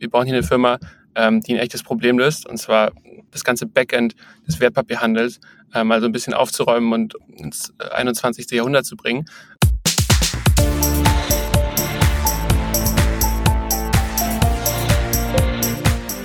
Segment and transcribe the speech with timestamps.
[0.00, 0.78] wir brauchen hier eine Firma,
[1.14, 2.92] ähm, die ein echtes Problem löst, und zwar
[3.30, 4.16] das ganze Backend
[4.48, 5.38] des Wertpapierhandels
[5.74, 8.50] äh, mal so ein bisschen aufzuräumen und ins 21.
[8.50, 9.26] Jahrhundert zu bringen.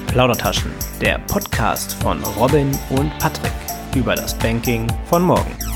[0.07, 0.71] Plaudertaschen,
[1.01, 3.51] der Podcast von Robin und Patrick
[3.95, 5.74] über das Banking von morgen.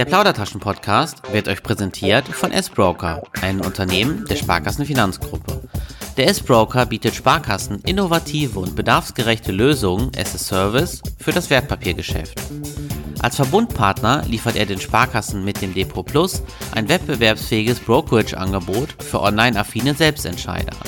[0.00, 5.60] Der Plaudertaschen-Podcast wird euch präsentiert von S-Broker, einem Unternehmen der Sparkassenfinanzgruppe.
[6.16, 12.40] Der S-Broker bietet Sparkassen innovative und bedarfsgerechte Lösungen as a Service für das Wertpapiergeschäft.
[13.18, 16.42] Als Verbundpartner liefert er den Sparkassen mit dem Depot Plus
[16.74, 20.78] ein wettbewerbsfähiges Brokerage-Angebot für online-affine Selbstentscheider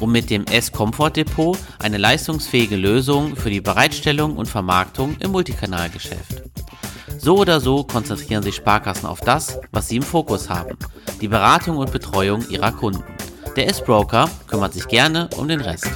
[0.00, 6.42] und mit dem S-Comfort Depot eine leistungsfähige Lösung für die Bereitstellung und Vermarktung im Multikanalgeschäft.
[7.26, 10.78] So oder so konzentrieren sich Sparkassen auf das, was sie im Fokus haben,
[11.20, 13.02] die Beratung und Betreuung ihrer Kunden.
[13.56, 15.88] Der S-Broker kümmert sich gerne um den Rest.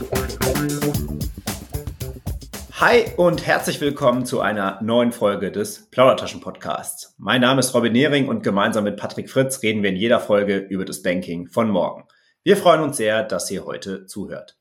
[2.80, 7.14] Hi und herzlich willkommen zu einer neuen Folge des Plaudertaschen Podcasts.
[7.16, 10.56] Mein Name ist Robin Nehring und gemeinsam mit Patrick Fritz reden wir in jeder Folge
[10.56, 12.08] über das Banking von morgen.
[12.42, 14.59] Wir freuen uns sehr, dass ihr heute zuhört.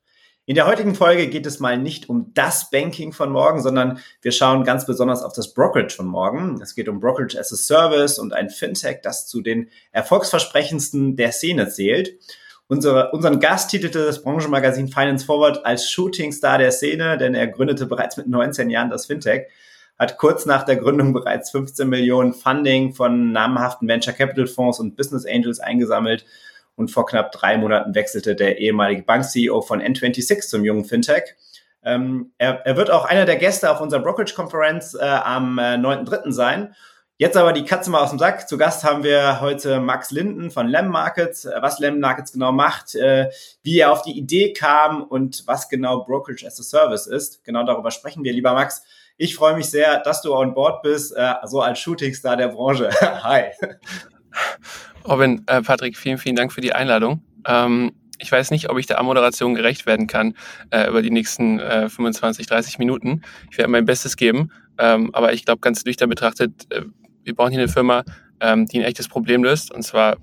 [0.50, 4.32] In der heutigen Folge geht es mal nicht um das Banking von morgen, sondern wir
[4.32, 6.60] schauen ganz besonders auf das Brokerage von morgen.
[6.60, 11.30] Es geht um Brokerage as a Service und ein Fintech, das zu den erfolgsversprechendsten der
[11.30, 12.18] Szene zählt.
[12.66, 17.86] Unsere, unseren Gast titelte das Branchenmagazin Finance Forward als Shootingstar der Szene, denn er gründete
[17.86, 19.46] bereits mit 19 Jahren das Fintech,
[20.00, 24.96] hat kurz nach der Gründung bereits 15 Millionen Funding von namhaften Venture Capital Fonds und
[24.96, 26.24] Business Angels eingesammelt
[26.76, 31.36] und vor knapp drei Monaten wechselte der ehemalige Bank-CEO von N26 zum jungen Fintech.
[31.82, 36.30] Ähm, er, er, wird auch einer der Gäste auf unserer Brokerage-Konferenz äh, am äh, 9.3.
[36.32, 36.74] sein.
[37.20, 38.48] Jetzt aber die Katze mal aus dem Sack.
[38.48, 42.50] Zu Gast haben wir heute Max Linden von Lem Markets, äh, was Lem Markets genau
[42.50, 43.28] macht, äh,
[43.62, 47.44] wie er auf die Idee kam und was genau Brokerage as a Service ist.
[47.44, 48.82] Genau darüber sprechen wir, lieber Max.
[49.18, 52.88] Ich freue mich sehr, dass du on board bist, äh, so als Shootingstar der Branche.
[53.00, 53.50] Hi.
[55.06, 57.22] Robin, äh, Patrick, vielen, vielen Dank für die Einladung.
[57.46, 60.34] Ähm, ich weiß nicht, ob ich der Ammoderation gerecht werden kann
[60.70, 63.22] äh, über die nächsten äh, 25, 30 Minuten.
[63.50, 66.82] Ich werde mein Bestes geben, ähm, aber ich glaube, ganz nüchtern betrachtet, äh,
[67.24, 68.04] wir brauchen hier eine Firma,
[68.40, 70.16] ähm, die ein echtes Problem löst, und zwar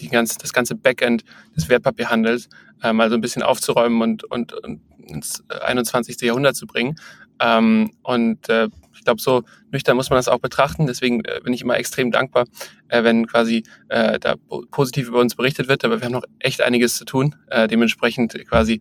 [0.00, 1.24] die ganze, das ganze Backend
[1.56, 2.48] des Wertpapierhandels
[2.82, 6.20] äh, mal so ein bisschen aufzuräumen und, und, und ins 21.
[6.20, 6.96] Jahrhundert zu bringen.
[7.40, 10.86] Ähm, und äh, ich glaube, so nüchtern muss man das auch betrachten.
[10.86, 12.46] Deswegen äh, bin ich immer extrem dankbar,
[12.88, 14.36] äh, wenn quasi äh, da
[14.70, 15.84] positiv über uns berichtet wird.
[15.84, 17.36] Aber wir haben noch echt einiges zu tun.
[17.70, 18.80] Dementsprechend quasi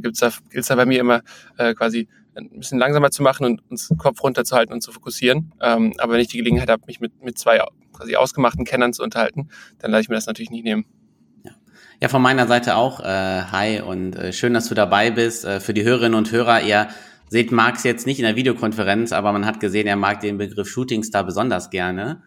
[0.00, 1.22] gibt's da, gilt's da bei mir immer
[1.56, 5.52] quasi ein bisschen langsamer zu machen und uns den Kopf runterzuhalten und zu fokussieren.
[5.60, 7.60] Ähm, aber wenn ich die Gelegenheit habe, mich mit, mit zwei
[7.92, 10.86] quasi ausgemachten Kennern zu unterhalten, dann lasse ich mir das natürlich nicht nehmen.
[12.00, 12.98] Ja, von meiner Seite auch.
[12.98, 15.44] Äh, hi und äh, schön, dass du dabei bist.
[15.44, 16.88] Äh, für die Hörerinnen und Hörer, ihr
[17.32, 20.68] seht Marx jetzt nicht in der Videokonferenz, aber man hat gesehen, er mag den Begriff
[20.68, 22.22] Shootingstar besonders gerne.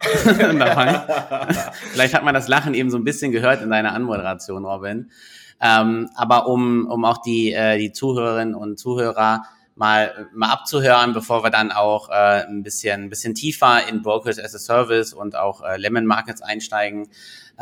[1.92, 5.12] Vielleicht hat man das Lachen eben so ein bisschen gehört in deiner Anmoderation, Robin.
[5.60, 9.44] Ähm, aber um, um auch die, äh, die Zuhörerinnen und Zuhörer
[9.76, 14.40] mal, mal abzuhören, bevor wir dann auch äh, ein, bisschen, ein bisschen tiefer in Brokers
[14.40, 17.06] as a Service und auch äh, Lemon Markets einsteigen.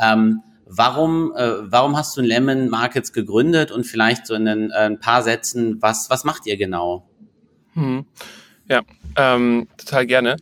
[0.01, 4.87] Ähm, warum, äh, warum hast du Lemon Markets gegründet und vielleicht so in ein, äh,
[4.87, 7.07] ein paar Sätzen, was, was macht ihr genau?
[7.75, 8.05] Hm.
[8.67, 8.81] Ja,
[9.15, 10.37] ähm, total gerne.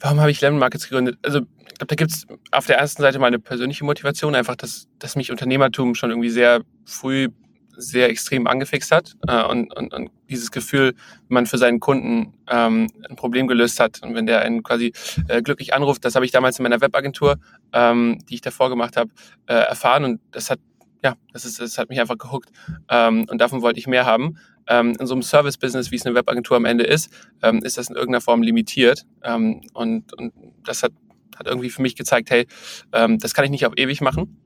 [0.00, 1.18] Warum habe ich Lemon Markets gegründet?
[1.22, 4.56] Also, ich glaube, da gibt es auf der ersten Seite mal eine persönliche Motivation, einfach,
[4.56, 7.28] dass, dass mich Unternehmertum schon irgendwie sehr früh
[7.76, 10.94] sehr extrem angefixt hat äh, und, und, und dieses Gefühl,
[11.28, 14.92] wenn man für seinen Kunden ähm, ein Problem gelöst hat und wenn der einen quasi
[15.28, 17.36] äh, glücklich anruft, das habe ich damals in meiner Webagentur,
[17.72, 19.10] ähm, die ich davor gemacht habe,
[19.46, 20.60] äh, erfahren und das hat
[21.04, 22.50] ja, das, ist, das hat mich einfach gehuckt
[22.88, 26.14] ähm, und davon wollte ich mehr haben ähm, in so einem Service-Business, wie es eine
[26.14, 27.10] Webagentur am Ende ist,
[27.42, 29.04] ähm, ist das in irgendeiner Form limitiert.
[29.22, 30.32] Ähm, und, und
[30.64, 30.92] das hat,
[31.36, 32.46] hat irgendwie für mich gezeigt, hey,
[32.92, 34.36] ähm, das kann ich nicht auf ewig machen.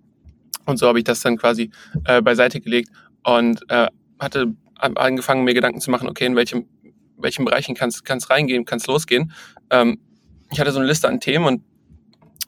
[0.65, 1.71] Und so habe ich das dann quasi
[2.05, 2.91] äh, beiseite gelegt
[3.23, 6.67] und äh, hatte angefangen, mir Gedanken zu machen, okay, in welchem,
[7.17, 9.33] welchen Bereichen kann es reingehen, kann es losgehen.
[9.71, 9.99] Ähm,
[10.51, 11.63] ich hatte so eine Liste an Themen und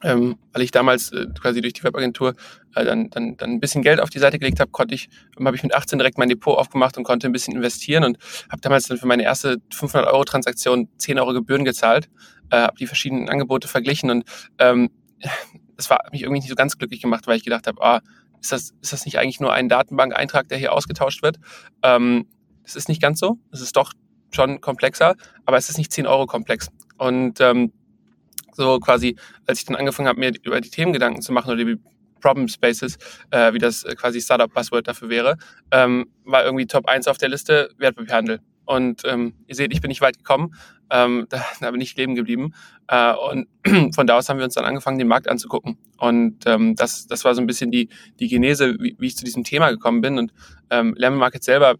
[0.03, 2.35] ähm, weil ich damals äh, quasi durch die Webagentur
[2.75, 5.09] äh, dann, dann, dann ein bisschen Geld auf die Seite gelegt habe, konnte ich,
[5.43, 8.17] habe ich mit 18 direkt mein Depot aufgemacht und konnte ein bisschen investieren und
[8.49, 12.09] habe damals dann für meine erste 500 Euro Transaktion 10 Euro Gebühren gezahlt,
[12.49, 14.23] äh, habe die verschiedenen Angebote verglichen und
[14.57, 14.89] ähm,
[15.75, 18.01] das war mich irgendwie nicht so ganz glücklich gemacht, weil ich gedacht habe, ah,
[18.41, 21.37] ist das, ist das nicht eigentlich nur ein Datenbankeintrag, der hier ausgetauscht wird?
[21.83, 22.27] Ähm,
[22.63, 23.93] das ist nicht ganz so, es ist doch
[24.31, 25.15] schon komplexer,
[25.45, 27.73] aber es ist nicht 10 Euro komplex und ähm,
[28.59, 29.15] so quasi,
[29.47, 31.79] als ich dann angefangen habe, mir über die Themen Gedanken zu machen oder die
[32.21, 32.97] Problem Spaces,
[33.31, 35.37] äh, wie das quasi Startup-Buzzword dafür wäre,
[35.71, 38.41] ähm, war irgendwie Top 1 auf der Liste Wertpapierhandel.
[38.65, 40.53] Und ähm, ihr seht, ich bin nicht weit gekommen,
[40.91, 42.53] ähm, da, da bin ich leben geblieben.
[42.87, 43.47] Äh, und
[43.95, 45.77] von da aus haben wir uns dann angefangen, den Markt anzugucken.
[45.97, 47.89] Und ähm, das, das war so ein bisschen die,
[48.19, 50.19] die Genese, wie, wie ich zu diesem Thema gekommen bin.
[50.19, 50.33] Und
[50.69, 51.75] ähm, Lemon Market selber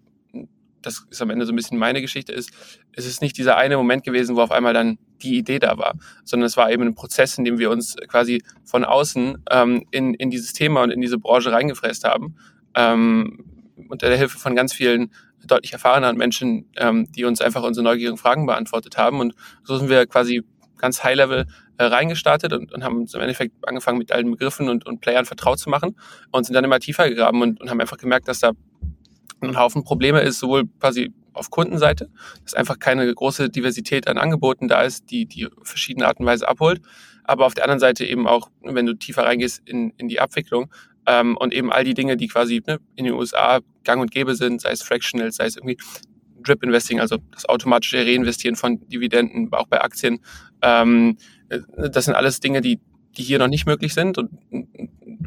[0.82, 2.52] das ist am Ende so ein bisschen meine Geschichte, ist,
[2.94, 5.96] es ist nicht dieser eine Moment gewesen, wo auf einmal dann die Idee da war,
[6.24, 10.14] sondern es war eben ein Prozess, in dem wir uns quasi von außen ähm, in,
[10.14, 12.36] in dieses Thema und in diese Branche reingefräst haben,
[12.76, 13.46] ähm,
[13.90, 15.12] unter der Hilfe von ganz vielen
[15.46, 19.20] deutlich erfahreneren Menschen, ähm, die uns einfach unsere neugierigen Fragen beantwortet haben.
[19.20, 19.34] Und
[19.64, 20.44] so sind wir quasi
[20.78, 21.46] ganz high-level
[21.78, 25.60] äh, reingestartet und, und haben im Endeffekt angefangen, mit allen Begriffen und, und Playern vertraut
[25.60, 25.96] zu machen
[26.32, 28.52] und sind dann immer tiefer gegraben und, und haben einfach gemerkt, dass da
[29.42, 32.10] ein Haufen Probleme ist, sowohl quasi auf Kundenseite,
[32.44, 36.48] dass einfach keine große Diversität an Angeboten da ist, die die verschiedene Art und Weise
[36.48, 36.82] abholt,
[37.24, 40.72] aber auf der anderen Seite eben auch, wenn du tiefer reingehst in, in die Abwicklung
[41.06, 44.36] ähm, und eben all die Dinge, die quasi ne, in den USA gang und gäbe
[44.36, 45.78] sind, sei es Fractional, sei es irgendwie
[46.42, 50.20] Drip Investing, also das automatische Reinvestieren von Dividenden, auch bei Aktien.
[50.62, 51.18] Ähm,
[51.78, 52.80] das sind alles Dinge, die,
[53.18, 54.18] die hier noch nicht möglich sind.
[54.18, 54.32] Und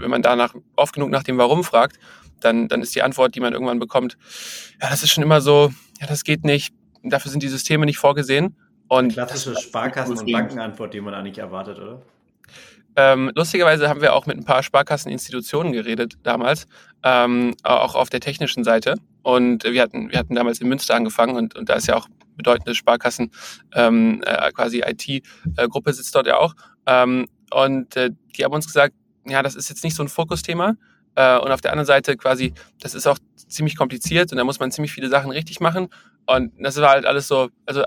[0.02, 1.98] wenn man danach oft genug nach dem Warum fragt,
[2.40, 4.18] dann, dann ist die Antwort, die man irgendwann bekommt,
[4.80, 7.98] ja, das ist schon immer so, ja, das geht nicht, dafür sind die Systeme nicht
[7.98, 8.56] vorgesehen.
[8.88, 12.02] Und klassische Sparkassen- und Bankenantwort, die man eigentlich erwartet, oder?
[12.94, 16.66] Ähm, lustigerweise haben wir auch mit ein paar Sparkasseninstitutionen geredet damals,
[17.02, 18.96] ähm, auch auf der technischen Seite.
[19.22, 22.08] Und wir hatten, wir hatten damals in Münster angefangen und, und da ist ja auch
[22.36, 23.30] bedeutende Sparkassen,
[23.74, 26.54] ähm, äh, quasi IT-Gruppe äh, sitzt dort ja auch.
[26.86, 28.94] Ähm, und äh, die haben uns gesagt,
[29.26, 30.76] ja, das ist jetzt nicht so ein Fokusthema,
[31.14, 34.60] äh, und auf der anderen Seite quasi, das ist auch ziemlich kompliziert und da muss
[34.60, 35.88] man ziemlich viele Sachen richtig machen.
[36.26, 37.82] Und das war halt alles so, also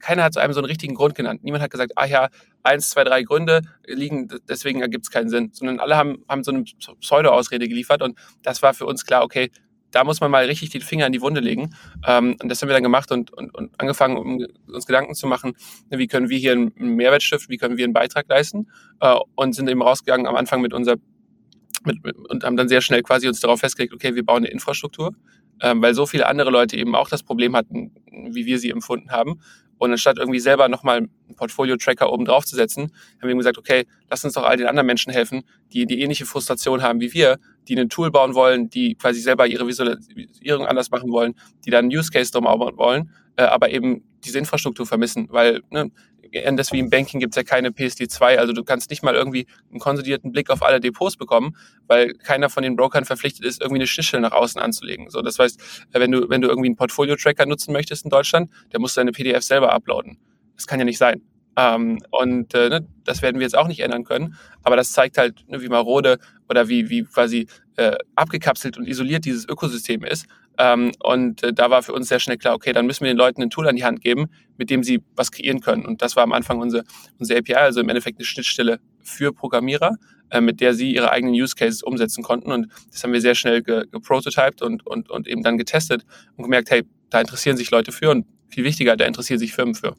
[0.00, 1.42] keiner hat zu einem so einen richtigen Grund genannt.
[1.42, 2.28] Niemand hat gesagt, ah ja,
[2.62, 5.50] eins, zwei, drei Gründe liegen, deswegen ergibt es keinen Sinn.
[5.52, 6.64] Sondern alle haben, haben so eine
[7.00, 9.50] Pseudo-Ausrede geliefert und das war für uns klar, okay,
[9.90, 11.74] da muss man mal richtig den Finger in die Wunde legen.
[12.06, 15.26] Ähm, und das haben wir dann gemacht und, und, und angefangen, um uns Gedanken zu
[15.26, 15.54] machen,
[15.90, 18.68] wie können wir hier einen Mehrwert stiften, wie können wir einen Beitrag leisten
[19.00, 20.96] äh, und sind eben rausgegangen am Anfang mit unserer
[21.84, 24.48] mit, mit, und haben dann sehr schnell quasi uns darauf festgelegt, okay, wir bauen eine
[24.48, 25.14] Infrastruktur,
[25.60, 27.92] ähm, weil so viele andere Leute eben auch das Problem hatten,
[28.30, 29.40] wie wir sie empfunden haben.
[29.78, 33.86] Und anstatt irgendwie selber nochmal einen Portfolio-Tracker oben drauf zu setzen, haben wir gesagt, okay,
[34.10, 37.38] lass uns doch all den anderen Menschen helfen, die die ähnliche Frustration haben wie wir,
[37.68, 41.34] die ein Tool bauen wollen, die quasi selber ihre Visualisierung anders machen wollen,
[41.64, 45.62] die dann einen Use Case drum aufbauen wollen, äh, aber eben diese Infrastruktur vermissen, weil
[45.70, 45.90] ne,
[46.44, 49.46] anders wie im Banking gibt es ja keine PSD2, also du kannst nicht mal irgendwie
[49.70, 53.80] einen konsolidierten Blick auf alle Depots bekommen, weil keiner von den Brokern verpflichtet ist, irgendwie
[53.80, 55.10] eine Schnittstelle nach außen anzulegen.
[55.10, 55.60] So, das heißt,
[55.92, 59.12] äh, wenn du, wenn du irgendwie einen Portfolio-Tracker nutzen möchtest in Deutschland, der muss deine
[59.12, 60.18] PDF selber uploaden.
[60.56, 61.22] Das kann ja nicht sein.
[61.58, 64.36] Ähm, und äh, ne, das werden wir jetzt auch nicht ändern können.
[64.62, 69.24] Aber das zeigt halt, ne, wie marode oder wie, wie quasi äh, abgekapselt und isoliert
[69.24, 70.26] dieses Ökosystem ist.
[70.58, 73.16] Ähm, und äh, da war für uns sehr schnell klar, okay, dann müssen wir den
[73.16, 74.26] Leuten ein Tool an die Hand geben,
[74.56, 75.86] mit dem sie was kreieren können.
[75.86, 76.84] Und das war am Anfang unsere,
[77.18, 79.96] unsere API, also im Endeffekt eine Schnittstelle für Programmierer,
[80.30, 82.50] äh, mit der sie ihre eigenen Use Cases umsetzen konnten.
[82.50, 86.04] Und das haben wir sehr schnell geprototyped und, und, und eben dann getestet
[86.36, 89.76] und gemerkt, hey, da interessieren sich Leute für und viel wichtiger, da interessieren sich Firmen
[89.76, 89.94] für.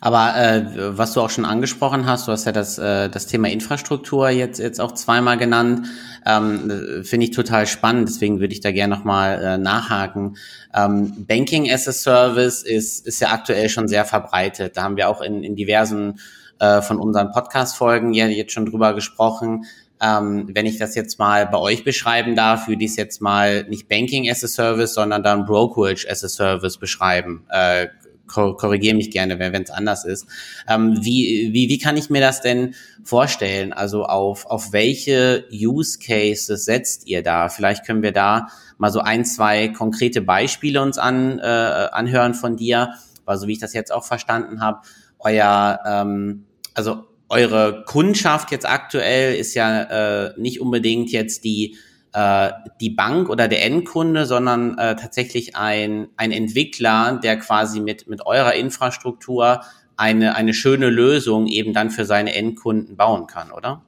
[0.00, 0.64] Aber äh,
[0.98, 4.58] was du auch schon angesprochen hast, du hast ja das, äh, das Thema Infrastruktur jetzt,
[4.58, 5.86] jetzt auch zweimal genannt,
[6.26, 10.36] ähm, finde ich total spannend, deswegen würde ich da gerne nochmal äh, nachhaken.
[10.74, 14.76] Ähm, Banking as a Service ist, ist ja aktuell schon sehr verbreitet.
[14.76, 16.18] Da haben wir auch in, in diversen
[16.58, 19.64] äh, von unseren Podcast-Folgen ja jetzt schon drüber gesprochen.
[20.00, 23.64] Ähm, wenn ich das jetzt mal bei euch beschreiben darf, würde ich es jetzt mal
[23.64, 27.46] nicht Banking as a Service, sondern dann Brokerage as a Service beschreiben.
[27.48, 27.88] Äh,
[28.26, 30.26] korrigiere mich gerne, wenn es anders ist.
[30.68, 33.72] Ähm, wie, wie, wie kann ich mir das denn vorstellen?
[33.72, 37.48] Also auf, auf welche Use Cases setzt ihr da?
[37.48, 42.56] Vielleicht können wir da mal so ein, zwei konkrete Beispiele uns an, äh, anhören von
[42.56, 44.80] dir, weil so wie ich das jetzt auch verstanden habe,
[45.18, 49.82] euer, ähm, also eure Kundschaft jetzt aktuell ist ja
[50.26, 51.76] äh, nicht unbedingt jetzt die
[52.14, 58.06] äh, die Bank oder der Endkunde, sondern äh, tatsächlich ein, ein Entwickler, der quasi mit,
[58.06, 59.62] mit eurer Infrastruktur
[59.96, 63.82] eine, eine schöne Lösung eben dann für seine Endkunden bauen kann, oder?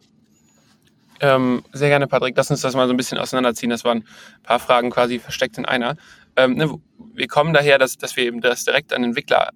[1.21, 2.37] Ähm, sehr gerne, Patrick.
[2.37, 3.71] Lass uns das mal so ein bisschen auseinanderziehen.
[3.71, 5.97] Das waren ein paar Fragen quasi versteckt in einer.
[6.35, 6.75] Ähm, ne,
[7.15, 9.51] wir kommen daher, dass, dass wir eben das direkt an Entwickler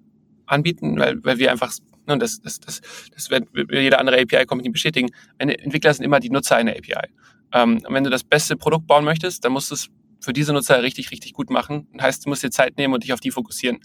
[0.45, 1.73] anbieten, weil, weil wir einfach,
[2.07, 2.81] ne, das, das, das,
[3.13, 7.09] das wird jede andere API-Company bestätigen, Entwickler sind immer die Nutzer einer API.
[7.53, 9.89] Ähm, wenn du das beste Produkt bauen möchtest, dann musst du es
[10.21, 11.87] für diese Nutzer richtig, richtig gut machen.
[11.93, 13.79] Das heißt, du musst dir Zeit nehmen und dich auf die fokussieren.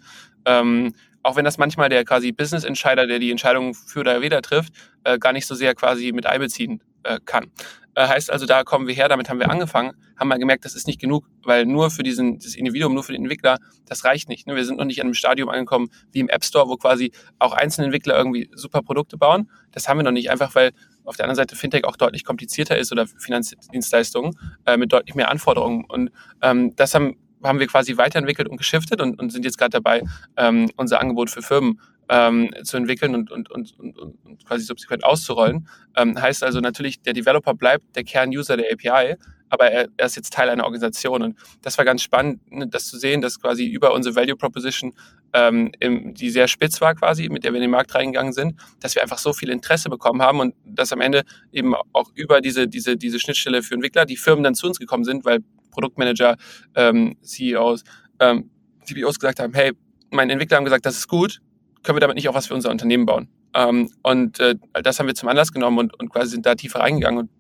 [0.45, 4.43] Ähm, auch wenn das manchmal der quasi Business Entscheider, der die Entscheidung für oder wider
[4.43, 4.73] trifft,
[5.05, 7.51] äh, gar nicht so sehr quasi mit einbeziehen äh, kann.
[7.97, 10.75] Äh, heißt also, da kommen wir her, damit haben wir angefangen, haben mal gemerkt, das
[10.75, 14.29] ist nicht genug, weil nur für diesen, das Individuum, nur für den Entwickler, das reicht
[14.29, 14.47] nicht.
[14.47, 14.55] Ne?
[14.55, 17.55] Wir sind noch nicht an einem Stadium angekommen wie im App Store, wo quasi auch
[17.55, 19.51] einzelne Entwickler irgendwie super Produkte bauen.
[19.73, 20.73] Das haben wir noch nicht, einfach weil
[21.05, 25.31] auf der anderen Seite Fintech auch deutlich komplizierter ist oder Finanzdienstleistungen äh, mit deutlich mehr
[25.31, 25.87] Anforderungen.
[25.89, 26.11] Und
[26.43, 30.03] ähm, das haben, haben wir quasi weiterentwickelt und geschiftet und, und sind jetzt gerade dabei,
[30.37, 35.05] ähm, unser Angebot für Firmen ähm, zu entwickeln und, und, und, und, und quasi subsequent
[35.05, 35.69] auszurollen.
[35.97, 39.17] Ähm, heißt also natürlich, der Developer bleibt der Kern-User der API,
[39.49, 41.23] aber er, er, ist jetzt Teil einer Organisation.
[41.23, 44.93] Und das war ganz spannend, ne, das zu sehen, dass quasi über unsere Value Proposition,
[45.33, 48.55] ähm, im, die sehr spitz war quasi, mit der wir in den Markt reingegangen sind,
[48.81, 52.41] dass wir einfach so viel Interesse bekommen haben und dass am Ende eben auch über
[52.41, 56.37] diese, diese, diese Schnittstelle für Entwickler die Firmen dann zu uns gekommen sind, weil Produktmanager,
[56.75, 57.85] ähm, CEOs,
[58.19, 58.51] ähm,
[58.85, 59.73] CBOs gesagt haben, hey,
[60.11, 61.41] meine Entwickler haben gesagt, das ist gut,
[61.87, 63.29] können wir damit nicht auch was für unser Unternehmen bauen?
[63.55, 66.81] Ähm, und äh, das haben wir zum Anlass genommen und, und quasi sind da tiefer
[66.81, 67.21] reingegangen.
[67.21, 67.31] Und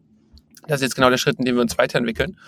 [0.66, 2.38] das ist jetzt genau der Schritt, in dem wir uns weiterentwickeln.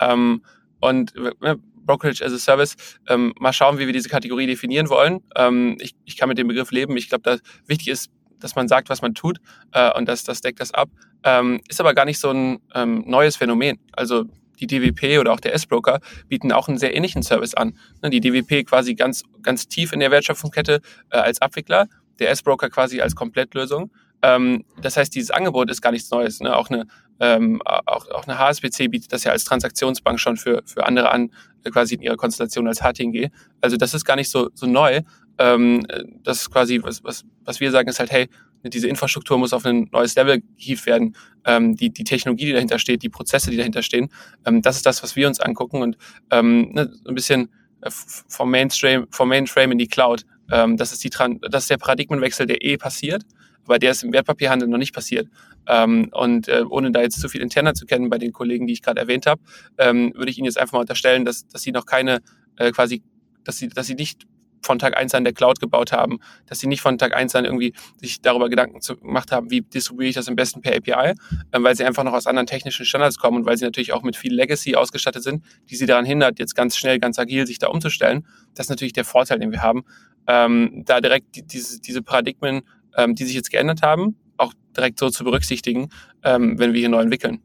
[0.00, 0.42] Ähm,
[0.80, 2.76] und äh, Brokerage as a Service,
[3.08, 5.20] ähm, mal schauen, wie wir diese Kategorie definieren wollen.
[5.34, 6.96] Ähm, ich, ich kann mit dem Begriff leben.
[6.96, 9.38] Ich glaube, wichtig ist, dass man sagt, was man tut
[9.72, 10.90] äh, und das, das deckt das ab.
[11.24, 13.78] Ähm, ist aber gar nicht so ein ähm, neues Phänomen.
[13.92, 14.26] Also
[14.60, 17.78] die DWP oder auch der S-Broker bieten auch einen sehr ähnlichen Service an.
[18.02, 21.88] Ne, die DWP quasi ganz, ganz tief in der Wertschöpfungskette äh, als Abwickler,
[22.18, 23.90] der S-Broker quasi als Komplettlösung.
[24.22, 26.40] Ähm, das heißt, dieses Angebot ist gar nichts Neues.
[26.40, 26.56] Ne?
[26.56, 26.86] Auch, eine,
[27.20, 31.30] ähm, auch, auch eine HSBC bietet das ja als Transaktionsbank schon für, für andere an,
[31.64, 33.28] äh, quasi in ihrer Konstellation als HTNG.
[33.60, 35.02] Also das ist gar nicht so, so neu.
[35.38, 35.86] Ähm,
[36.24, 38.28] das ist quasi, was, was, was wir sagen, ist halt, hey,
[38.62, 41.16] diese Infrastruktur muss auf ein neues Level gehievt werden.
[41.44, 44.08] Ähm, die, die Technologie, die dahinter steht, die Prozesse, die dahinter stehen,
[44.44, 45.96] ähm, das ist das, was wir uns angucken und
[46.30, 47.50] ähm, ne, ein bisschen
[47.80, 47.90] äh,
[48.28, 50.24] vom Mainstream, vom Mainframe in die Cloud.
[50.50, 53.22] Ähm, das, ist die, das ist der Paradigmenwechsel, der eh passiert,
[53.64, 55.28] aber der ist im Wertpapierhandel noch nicht passiert.
[55.66, 58.72] Ähm, und äh, ohne da jetzt zu viel interner zu kennen bei den Kollegen, die
[58.72, 59.40] ich gerade erwähnt habe,
[59.76, 62.20] ähm, würde ich Ihnen jetzt einfach mal unterstellen, dass, dass Sie noch keine
[62.56, 63.02] äh, quasi,
[63.44, 64.26] dass Sie, dass Sie nicht
[64.62, 67.44] von Tag eins an der Cloud gebaut haben, dass sie nicht von Tag eins an
[67.44, 71.14] irgendwie sich darüber Gedanken gemacht haben, wie distribuiere ich das am besten per API, äh,
[71.52, 74.16] weil sie einfach noch aus anderen technischen Standards kommen und weil sie natürlich auch mit
[74.16, 77.68] viel Legacy ausgestattet sind, die sie daran hindert, jetzt ganz schnell, ganz agil sich da
[77.68, 78.26] umzustellen.
[78.54, 79.84] Das ist natürlich der Vorteil, den wir haben,
[80.26, 82.62] ähm, da direkt die, diese, diese Paradigmen,
[82.96, 85.88] ähm, die sich jetzt geändert haben, auch direkt so zu berücksichtigen,
[86.22, 87.40] ähm, wenn wir hier neu entwickeln.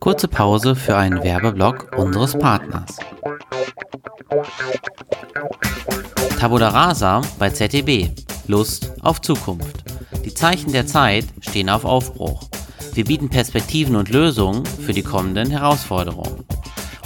[0.00, 2.96] Kurze Pause für einen Werbeblock unseres Partners.
[6.38, 8.10] Tabula Rasa bei ZDB.
[8.48, 9.84] Lust auf Zukunft.
[10.24, 12.48] Die Zeichen der Zeit stehen auf Aufbruch.
[12.94, 16.44] Wir bieten Perspektiven und Lösungen für die kommenden Herausforderungen.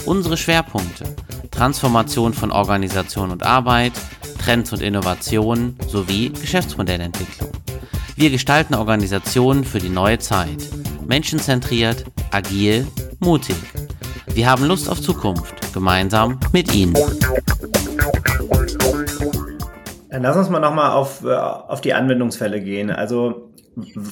[0.05, 1.15] Unsere Schwerpunkte:
[1.51, 3.93] Transformation von Organisation und Arbeit,
[4.43, 7.51] Trends und Innovationen sowie Geschäftsmodellentwicklung.
[8.15, 10.67] Wir gestalten Organisationen für die neue Zeit.
[11.07, 12.85] Menschenzentriert, agil,
[13.19, 13.55] mutig.
[14.33, 16.93] Wir haben Lust auf Zukunft, gemeinsam mit Ihnen.
[20.09, 22.91] Dann lass uns mal nochmal auf, äh, auf die Anwendungsfälle gehen.
[22.91, 23.53] Also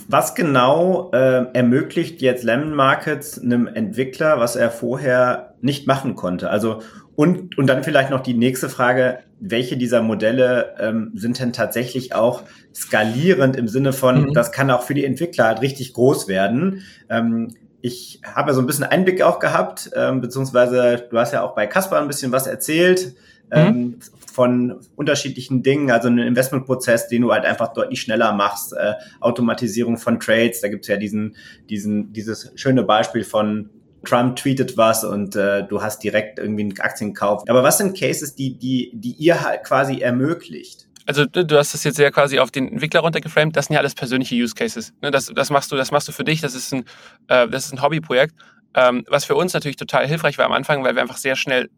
[0.08, 6.52] was genau äh, ermöglicht jetzt Lemon Markets einem Entwickler, was er vorher nicht machen konnte?
[6.52, 6.82] Also
[7.16, 12.14] und, und dann vielleicht noch die nächste Frage, welche dieser Modelle ähm, sind denn tatsächlich
[12.14, 12.44] auch
[12.74, 14.34] skalierend im Sinne von, mhm.
[14.34, 16.84] das kann auch für die Entwickler halt richtig groß werden.
[17.10, 21.42] Ähm, ich habe ja so ein bisschen Einblick auch gehabt, ähm, beziehungsweise du hast ja
[21.42, 23.16] auch bei Caspar ein bisschen was erzählt
[23.54, 24.00] mhm.
[24.32, 29.98] von unterschiedlichen Dingen, also einen Investmentprozess, den du halt einfach deutlich schneller machst, äh, Automatisierung
[29.98, 31.36] von Trades, da gibt's ja diesen,
[31.70, 33.70] diesen, dieses schöne Beispiel von
[34.06, 37.44] Trump tweetet was und äh, du hast direkt irgendwie einen Aktienkauf.
[37.48, 40.88] Aber was sind Cases, die, die, die ihr halt quasi ermöglicht?
[41.08, 43.56] Also du hast das jetzt sehr quasi auf den Entwickler runtergeframed.
[43.56, 44.92] Das sind ja alles persönliche Use Cases.
[45.02, 46.42] Ne, das, das machst du, das machst du für dich.
[46.42, 46.86] Das ist ein,
[47.28, 48.34] äh, das ist ein Hobbyprojekt.
[48.74, 51.70] Ähm, was für uns natürlich total hilfreich war am Anfang, weil wir einfach sehr schnell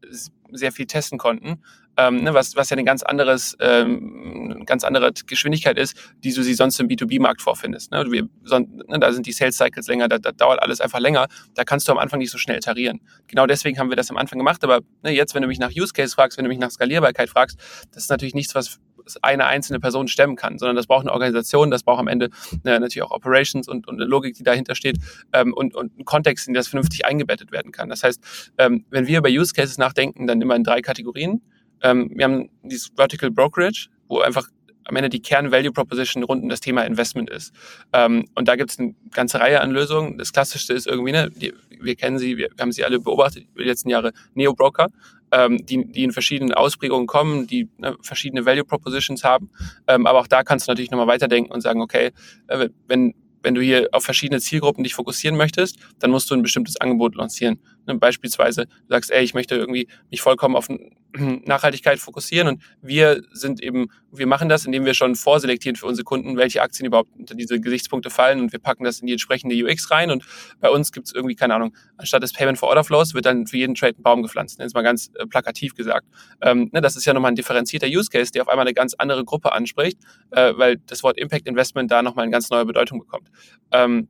[0.52, 1.62] sehr viel testen konnten,
[1.98, 6.44] ähm, ne, was, was ja eine ganz anderes, ähm, ganz andere Geschwindigkeit ist, die du
[6.44, 7.92] sie sonst im B2B-Markt vorfindest.
[7.92, 8.06] Ne?
[8.12, 11.28] Wir, son, ne, da sind die Sales Cycles länger, da, da, dauert alles einfach länger,
[11.56, 13.02] da kannst du am Anfang nicht so schnell iterieren.
[13.28, 15.72] Genau deswegen haben wir das am Anfang gemacht, aber ne, jetzt, wenn du mich nach
[15.72, 17.58] Use Case fragst, wenn du mich nach Skalierbarkeit fragst,
[17.92, 18.80] das ist natürlich nichts, was
[19.22, 22.30] eine einzelne Person stemmen kann, sondern das braucht eine Organisation, das braucht am Ende
[22.64, 24.98] äh, natürlich auch Operations und, und eine Logik, die dahinter steht
[25.34, 27.90] ähm, und, und einen Kontext, in das vernünftig eingebettet werden kann.
[27.90, 31.42] Das heißt, ähm, wenn wir über Use Cases nachdenken, dann immer in drei Kategorien.
[31.82, 34.48] Ähm, wir haben dieses Vertical Brokerage, wo einfach
[34.88, 37.54] am Ende die Kern-Value-Proposition rund um das Thema Investment ist.
[37.94, 40.18] Ähm, und da gibt es eine ganze Reihe an Lösungen.
[40.18, 43.64] Das Klassischste ist irgendwie, ne, die wir kennen sie, wir haben sie alle beobachtet über
[43.64, 44.88] die letzten Jahre, Neo-Broker,
[45.32, 49.50] ähm, die, die in verschiedenen Ausprägungen kommen, die ne, verschiedene Value Propositions haben.
[49.88, 52.12] Ähm, aber auch da kannst du natürlich nochmal weiterdenken und sagen, okay,
[52.48, 53.14] äh, wenn,
[53.44, 57.16] wenn du hier auf verschiedene Zielgruppen dich fokussieren möchtest, dann musst du ein bestimmtes Angebot
[57.16, 57.60] lancieren.
[57.88, 60.68] Ne, beispielsweise, du sagst, ey, ich möchte irgendwie mich vollkommen auf
[61.46, 66.04] Nachhaltigkeit fokussieren und wir sind eben, wir machen das, indem wir schon vorselektieren für unsere
[66.04, 69.56] Kunden, welche Aktien überhaupt unter diese Gesichtspunkte fallen und wir packen das in die entsprechende
[69.56, 70.26] UX rein und
[70.60, 73.48] bei uns gibt es irgendwie, keine Ahnung, anstatt des Payment for Order Flows wird dann
[73.48, 76.06] für jeden Trade ein Baum gepflanzt, jetzt mal ganz äh, plakativ gesagt.
[76.42, 78.94] Ähm, ne, das ist ja nochmal ein differenzierter Use Case, der auf einmal eine ganz
[78.96, 79.98] andere Gruppe anspricht,
[80.32, 83.27] äh, weil das Wort Impact Investment da nochmal eine ganz neue Bedeutung bekommt.
[83.72, 84.08] Ähm,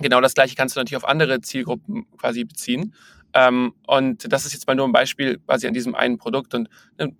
[0.00, 2.94] genau das gleiche kannst du natürlich auf andere Zielgruppen quasi beziehen.
[3.34, 6.54] Ähm, und das ist jetzt mal nur ein Beispiel quasi an diesem einen Produkt.
[6.54, 6.68] Und
[6.98, 7.14] ne,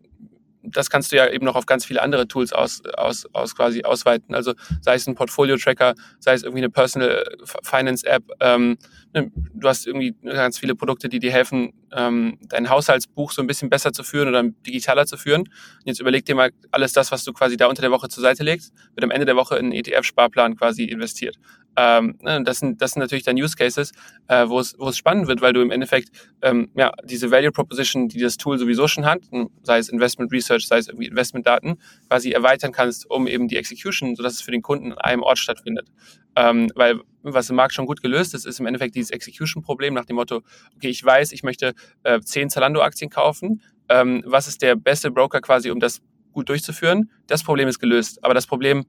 [0.63, 3.83] das kannst du ja eben noch auf ganz viele andere Tools aus, aus, aus quasi
[3.83, 4.35] ausweiten.
[4.35, 7.25] Also sei es ein Portfolio-Tracker, sei es irgendwie eine Personal
[7.63, 8.25] Finance App.
[8.41, 8.79] Ähm,
[9.13, 13.69] du hast irgendwie ganz viele Produkte, die dir helfen, ähm, dein Haushaltsbuch so ein bisschen
[13.69, 15.43] besser zu führen oder digitaler zu führen.
[15.43, 18.23] Und jetzt überleg dir mal alles das, was du quasi da unter der Woche zur
[18.23, 21.37] Seite legst, wird am Ende der Woche in einen ETF-Sparplan quasi investiert.
[21.77, 23.93] Ähm, ne, das, sind, das sind natürlich dann Use Cases,
[24.29, 26.11] äh, wo, es, wo es spannend wird, weil du im Endeffekt
[26.43, 29.23] ähm, ja, diese Value Proposition, die das Tool sowieso schon hat,
[29.63, 31.79] sei es Investment Research, sei es irgendwie Investmentdaten,
[32.09, 35.39] quasi erweitern kannst, um eben die Execution, sodass es für den Kunden an einem Ort
[35.39, 35.89] stattfindet.
[36.37, 40.05] Ähm, weil was im Markt schon gut gelöst ist, ist im Endeffekt dieses Execution-Problem nach
[40.05, 40.43] dem Motto,
[40.77, 43.63] okay, ich weiß, ich möchte äh, zehn Zalando-Aktien kaufen.
[43.89, 46.01] Ähm, was ist der beste Broker quasi, um das
[46.33, 47.11] gut durchzuführen?
[47.27, 48.25] Das Problem ist gelöst.
[48.25, 48.87] Aber das Problem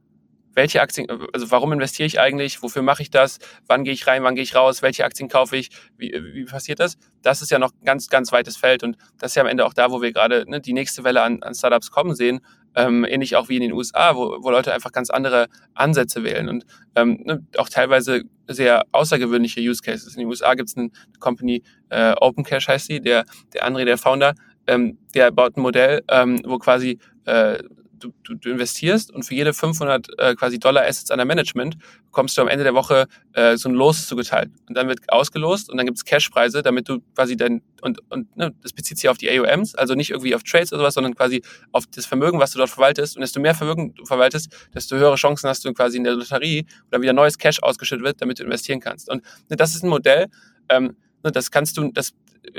[0.53, 4.23] welche Aktien, also warum investiere ich eigentlich, wofür mache ich das, wann gehe ich rein,
[4.23, 6.97] wann gehe ich raus, welche Aktien kaufe ich, wie, wie passiert das?
[7.21, 9.73] Das ist ja noch ganz, ganz weites Feld und das ist ja am Ende auch
[9.73, 12.41] da, wo wir gerade ne, die nächste Welle an, an Startups kommen sehen,
[12.75, 16.49] ähm, ähnlich auch wie in den USA, wo, wo Leute einfach ganz andere Ansätze wählen
[16.49, 20.13] und ähm, ne, auch teilweise sehr außergewöhnliche Use Cases.
[20.13, 23.85] In den USA gibt es eine Company, äh, Open Cash heißt sie, der, der André,
[23.85, 24.33] der Founder,
[24.67, 27.59] ähm, der baut ein Modell, ähm, wo quasi äh,
[28.03, 32.37] du, du, du investierst und für jede 500 äh, quasi Dollar Assets under Management bekommst
[32.37, 34.51] du am Ende der Woche äh, so ein Los zugeteilt.
[34.67, 38.35] Und dann wird ausgelost und dann gibt es Cashpreise, damit du quasi dein, und, und
[38.35, 41.15] ne, das bezieht sich auf die AOMs, also nicht irgendwie auf Trades oder sowas, sondern
[41.15, 43.15] quasi auf das Vermögen, was du dort verwaltest.
[43.15, 46.65] Und desto mehr Vermögen du verwaltest, desto höhere Chancen hast du quasi in der Lotterie
[46.89, 49.09] oder wieder neues Cash ausgeschüttet wird, damit du investieren kannst.
[49.09, 50.27] Und ne, das ist ein Modell,
[50.69, 52.13] ähm, ne, das kannst du, das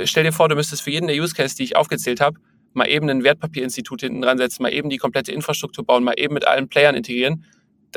[0.04, 2.38] stell dir vor, du müsstest für jeden der Use Case, die ich aufgezählt habe,
[2.74, 6.34] mal eben ein Wertpapierinstitut hinten dran setzen, mal eben die komplette Infrastruktur bauen, mal eben
[6.34, 7.44] mit allen Playern integrieren,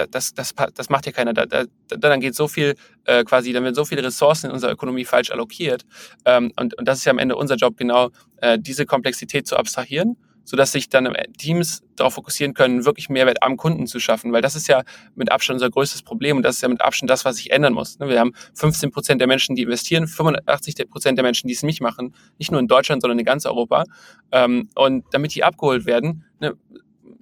[0.06, 1.34] das, das, das macht ja keiner.
[1.34, 4.72] Da, da, dann geht so viel äh, quasi, dann werden so viele Ressourcen in unserer
[4.72, 5.86] Ökonomie falsch allokiert.
[6.26, 9.58] Ähm, und, und das ist ja am Ende unser Job, genau äh, diese Komplexität zu
[9.58, 14.41] abstrahieren sodass sich dann Teams darauf fokussieren können, wirklich Mehrwert am Kunden zu schaffen, weil
[14.41, 14.83] das ist ja
[15.13, 17.73] mit Abstand unser größtes Problem und das ist ja mit Abstand das, was sich ändern
[17.73, 17.99] muss.
[17.99, 18.07] Ne?
[18.07, 21.81] Wir haben 15 Prozent der Menschen, die investieren, 85 Prozent der Menschen, die es nicht
[21.81, 23.83] machen, nicht nur in Deutschland, sondern in ganz Europa.
[24.31, 26.55] Ähm, und damit die abgeholt werden, ne,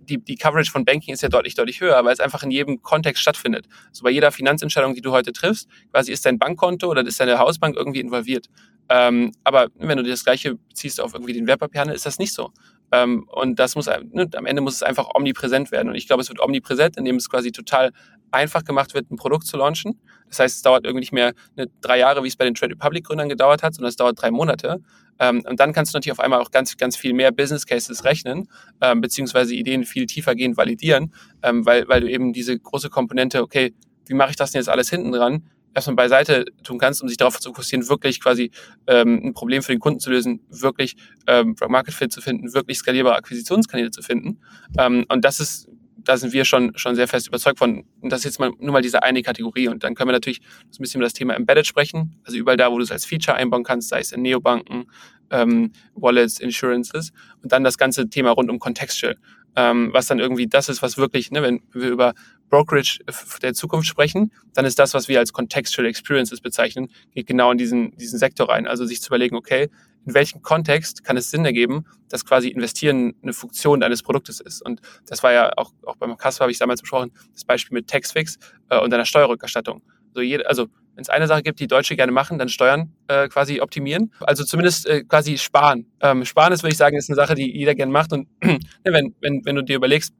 [0.05, 2.83] die, die Coverage von Banking ist ja deutlich, deutlich höher, weil es einfach in jedem
[2.83, 3.65] Kontext stattfindet.
[3.91, 7.39] So bei jeder Finanzentscheidung, die du heute triffst, quasi ist dein Bankkonto oder ist deine
[7.39, 8.49] Hausbank irgendwie involviert.
[8.87, 12.51] Ähm, aber wenn du das Gleiche ziehst auf irgendwie den Wertpapierhandel, ist das nicht so.
[12.91, 15.89] Ähm, und das muss, ne, am Ende muss es einfach omnipräsent werden.
[15.89, 17.91] Und ich glaube, es wird omnipräsent, indem es quasi total
[18.31, 19.99] einfach gemacht wird, ein Produkt zu launchen.
[20.29, 22.73] Das heißt, es dauert irgendwie nicht mehr ne, drei Jahre, wie es bei den Trade
[22.73, 24.81] Republic Gründern gedauert hat, sondern es dauert drei Monate.
[25.19, 28.03] Ähm, und dann kannst du natürlich auf einmal auch ganz, ganz viel mehr Business Cases
[28.03, 28.49] rechnen,
[28.81, 33.73] ähm, beziehungsweise Ideen viel tiefergehend validieren, ähm, weil, weil du eben diese große Komponente, okay,
[34.07, 37.17] wie mache ich das denn jetzt alles hinten dran, erstmal beiseite tun kannst, um sich
[37.17, 38.49] darauf zu fokussieren, wirklich quasi
[38.87, 40.95] ähm, ein Problem für den Kunden zu lösen, wirklich
[41.27, 44.39] ähm, Market Fit zu finden, wirklich skalierbare Akquisitionskanäle zu finden.
[44.79, 47.83] Ähm, und das ist, da sind wir schon, schon sehr fest überzeugt von.
[48.01, 49.67] Und das ist jetzt mal nur mal diese eine Kategorie.
[49.67, 52.19] Und dann können wir natürlich so ein bisschen über das Thema Embedded sprechen.
[52.23, 54.85] Also überall da, wo du es als Feature einbauen kannst, sei es in Neobanken,
[55.31, 57.11] ähm, Wallets, Insurances.
[57.41, 59.17] Und dann das ganze Thema rund um Contextual
[59.55, 62.13] ähm, was dann irgendwie das ist, was wirklich, ne, wenn wir über
[62.49, 62.99] Brokerage
[63.41, 67.57] der Zukunft sprechen, dann ist das, was wir als Contextual Experiences bezeichnen, geht genau in
[67.57, 68.67] diesen, diesen Sektor rein.
[68.67, 69.69] Also sich zu überlegen, okay,
[70.05, 74.61] in welchem Kontext kann es Sinn ergeben, dass quasi Investieren eine Funktion eines Produktes ist.
[74.61, 77.87] Und das war ja auch, auch beim Kasper habe ich damals besprochen, das Beispiel mit
[77.87, 78.37] Taxfix
[78.69, 79.81] äh, und einer Steuerrückerstattung.
[80.09, 83.27] Also, jede, also wenn es eine Sache gibt, die Deutsche gerne machen, dann Steuern äh,
[83.27, 84.11] quasi optimieren.
[84.21, 85.85] Also zumindest äh, quasi sparen.
[86.01, 88.13] Ähm, sparen ist, würde ich sagen, ist eine Sache, die jeder gerne macht.
[88.13, 90.13] Und ne, wenn, wenn, wenn du dir überlegst,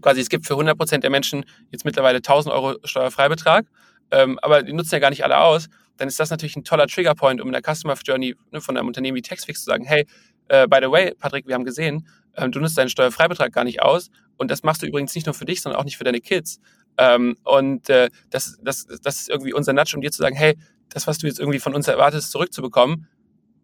[0.00, 3.66] quasi es gibt für 100 Prozent der Menschen jetzt mittlerweile 1000 Euro Steuerfreibetrag,
[4.10, 6.86] ähm, aber die nutzen ja gar nicht alle aus, dann ist das natürlich ein toller
[6.86, 10.06] Triggerpoint, um in der Customer Journey ne, von einem Unternehmen wie Taxfix zu sagen, hey,
[10.48, 13.82] äh, by the way, Patrick, wir haben gesehen, ähm, du nutzt deinen Steuerfreibetrag gar nicht
[13.82, 16.20] aus und das machst du übrigens nicht nur für dich, sondern auch nicht für deine
[16.20, 16.58] Kids.
[16.96, 20.56] Ähm, und äh, das, das, das ist irgendwie unser Nudge, um dir zu sagen, hey,
[20.88, 23.08] das, was du jetzt irgendwie von uns erwartest, zurückzubekommen,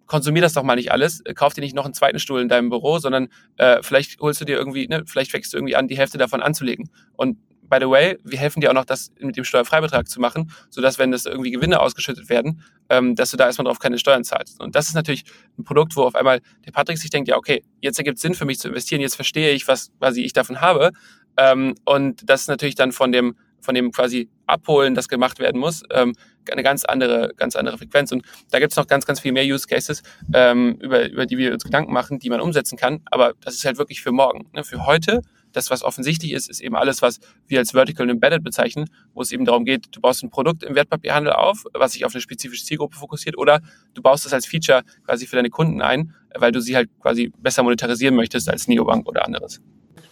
[0.07, 2.49] konsumier das doch mal nicht alles, äh, kauf dir nicht noch einen zweiten Stuhl in
[2.49, 5.87] deinem Büro, sondern äh, vielleicht holst du dir irgendwie, ne, vielleicht fängst du irgendwie an,
[5.87, 6.91] die Hälfte davon anzulegen.
[7.13, 7.39] Und
[7.71, 10.99] by the way, wir helfen dir auch noch, das mit dem Steuerfreibetrag zu machen, sodass,
[10.99, 14.61] wenn das irgendwie Gewinne ausgeschüttet werden, ähm, dass du da erstmal drauf keine Steuern zahlst.
[14.61, 15.25] Und das ist natürlich
[15.57, 18.35] ein Produkt, wo auf einmal der Patrick sich denkt, ja, okay, jetzt ergibt es Sinn
[18.35, 20.91] für mich zu investieren, jetzt verstehe ich, was quasi ich davon habe.
[21.37, 25.61] Ähm, und das ist natürlich dann von dem, von dem quasi Abholen, das gemacht werden
[25.61, 26.15] muss, ähm,
[26.51, 28.11] eine ganz andere, ganz andere Frequenz.
[28.13, 30.03] Und da gibt es noch ganz, ganz viel mehr Use Cases,
[30.35, 33.03] ähm, über, über die wir uns Gedanken machen, die man umsetzen kann.
[33.07, 34.51] Aber das ist halt wirklich für morgen.
[34.53, 34.65] Ne?
[34.65, 35.21] Für heute,
[35.53, 39.33] das, was offensichtlich ist, ist eben alles, was wir als Vertical Embedded bezeichnen, wo es
[39.33, 42.65] eben darum geht, du baust ein Produkt im Wertpapierhandel auf, was sich auf eine spezifische
[42.65, 43.61] Zielgruppe fokussiert, oder
[43.95, 47.33] du baust es als Feature quasi für deine Kunden ein, weil du sie halt quasi
[47.39, 49.61] besser monetarisieren möchtest als Neobank oder anderes.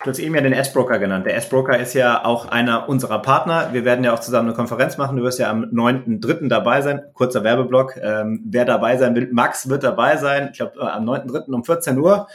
[0.04, 1.26] Du hast eben ja den S-Broker genannt.
[1.26, 3.70] Der S-Broker ist ja auch einer unserer Partner.
[3.72, 5.16] Wir werden ja auch zusammen eine Konferenz machen.
[5.16, 6.48] Du wirst ja am 9.3.
[6.48, 7.02] dabei sein.
[7.14, 7.96] Kurzer Werbeblock.
[8.00, 10.50] Ähm, wer dabei sein will, Max wird dabei sein.
[10.52, 11.52] Ich glaube, äh, am 9.3.
[11.52, 12.28] um 14 Uhr.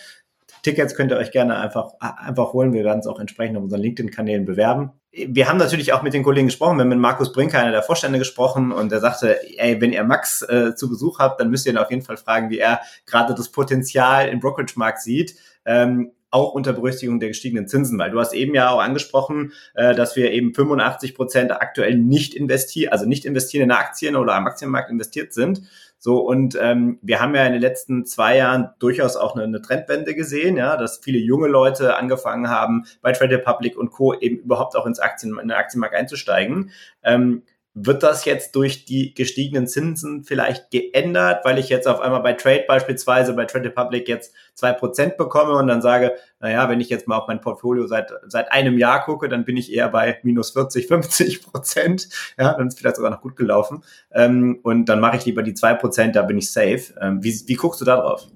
[0.62, 2.74] Tickets könnt ihr euch gerne einfach, einfach holen.
[2.74, 4.92] Wir werden es auch entsprechend auf unseren LinkedIn-Kanälen bewerben.
[5.12, 6.78] Wir haben natürlich auch mit den Kollegen gesprochen.
[6.78, 10.04] Wir haben mit Markus Brinker, einer der Vorstände, gesprochen und der sagte, ey, wenn ihr
[10.04, 12.80] Max äh, zu Besuch habt, dann müsst ihr ihn auf jeden Fall fragen, wie er
[13.06, 15.36] gerade das Potenzial im Brokerage-Markt sieht.
[15.66, 19.94] Ähm, auch unter Berücksichtigung der gestiegenen Zinsen, weil du hast eben ja auch angesprochen, äh,
[19.94, 24.48] dass wir eben 85 Prozent aktuell nicht investieren, also nicht investieren in Aktien oder am
[24.48, 25.62] Aktienmarkt investiert sind.
[26.00, 29.62] So, und ähm, wir haben ja in den letzten zwei Jahren durchaus auch eine, eine
[29.62, 34.14] Trendwende gesehen, ja, dass viele junge Leute angefangen haben, bei Trade Republic und Co.
[34.14, 36.72] eben überhaupt auch ins Aktien, in den Aktienmarkt einzusteigen.
[37.04, 37.44] Ähm,
[37.76, 42.34] wird das jetzt durch die gestiegenen Zinsen vielleicht geändert, weil ich jetzt auf einmal bei
[42.34, 46.90] Trade beispielsweise, bei Trade Republic jetzt zwei Prozent bekomme und dann sage, naja, wenn ich
[46.90, 50.20] jetzt mal auf mein Portfolio seit, seit einem Jahr gucke, dann bin ich eher bei
[50.22, 52.10] minus 40, 50 Prozent.
[52.38, 53.84] Ja, dann ist vielleicht sogar noch gut gelaufen.
[54.12, 56.94] Ähm, und dann mache ich lieber die zwei Prozent, da bin ich safe.
[57.02, 58.28] Ähm, wie, wie guckst du da drauf?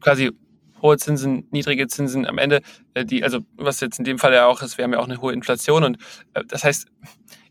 [0.00, 0.30] Quasi
[0.82, 2.62] hohe Zinsen, niedrige Zinsen am Ende,
[2.94, 5.08] äh, die, also was jetzt in dem Fall ja auch ist, wir haben ja auch
[5.08, 5.98] eine hohe Inflation und
[6.34, 6.86] äh, das heißt,